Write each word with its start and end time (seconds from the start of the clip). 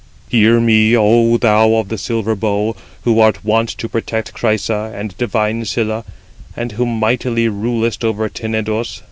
"Hear 0.29 0.59
me, 0.59 0.97
O 0.97 1.37
thou 1.37 1.75
of 1.75 1.89
the 1.89 1.97
silver 1.99 2.33
bow, 2.33 2.75
who 3.03 3.19
art 3.19 3.45
wont 3.45 3.69
to 3.77 3.87
protect 3.87 4.33
Chrysa 4.33 4.91
and 4.95 5.15
divine 5.15 5.63
Cilla, 5.63 6.05
and 6.57 6.71
who 6.71 6.87
mightily 6.87 7.47
rulest 7.47 8.03
over 8.03 8.27
Tenedos! 8.27 8.99